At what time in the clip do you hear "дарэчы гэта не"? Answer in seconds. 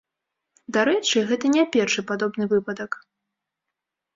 0.77-1.63